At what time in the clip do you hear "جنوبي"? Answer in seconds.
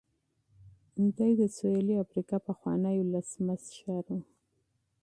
1.55-1.95